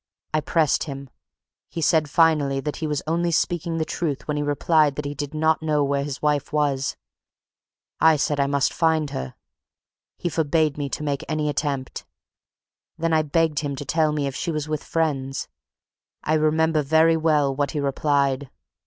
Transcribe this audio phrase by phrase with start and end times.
[0.33, 1.11] I pressed him
[1.69, 5.13] he said finally that he was only speaking the truth when he replied that he
[5.13, 6.97] did not know where his wife was.
[7.99, 9.35] I said I must find her.
[10.17, 12.03] He forbade me to make any attempt.
[12.97, 15.47] Then I begged him to tell me if she was with friends.
[16.23, 18.49] I remember very well what he replied.